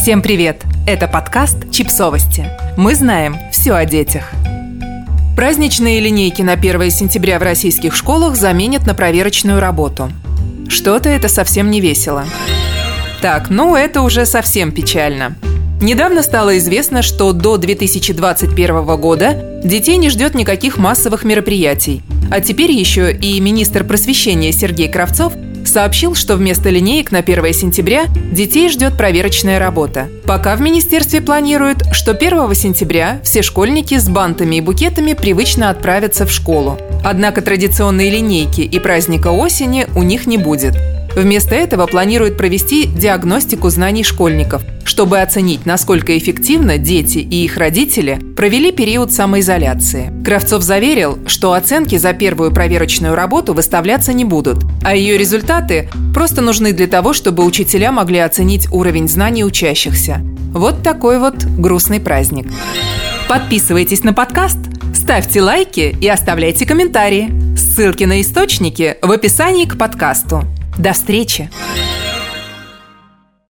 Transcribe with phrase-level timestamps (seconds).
[0.00, 0.62] Всем привет!
[0.86, 2.46] Это подкаст «Чипсовости».
[2.78, 4.30] Мы знаем все о детях.
[5.36, 10.10] Праздничные линейки на 1 сентября в российских школах заменят на проверочную работу.
[10.70, 12.24] Что-то это совсем не весело.
[13.20, 15.36] Так, ну это уже совсем печально.
[15.82, 22.00] Недавно стало известно, что до 2021 года детей не ждет никаких массовых мероприятий.
[22.30, 25.34] А теперь еще и министр просвещения Сергей Кравцов
[25.68, 30.08] сообщил, что вместо линеек на 1 сентября детей ждет проверочная работа.
[30.24, 36.26] Пока в министерстве планируют, что 1 сентября все школьники с бантами и букетами привычно отправятся
[36.26, 36.78] в школу.
[37.04, 40.76] Однако традиционные линейки и праздника осени у них не будет.
[41.14, 48.20] Вместо этого планируют провести диагностику знаний школьников, чтобы оценить, насколько эффективно дети и их родители
[48.36, 50.12] провели период самоизоляции.
[50.24, 56.42] Кравцов заверил, что оценки за первую проверочную работу выставляться не будут, а ее результаты просто
[56.42, 60.20] нужны для того, чтобы учителя могли оценить уровень знаний учащихся.
[60.52, 62.46] Вот такой вот грустный праздник.
[63.28, 64.58] Подписывайтесь на подкаст,
[64.94, 67.30] ставьте лайки и оставляйте комментарии.
[67.56, 70.44] Ссылки на источники в описании к подкасту.
[70.80, 71.50] До встречи!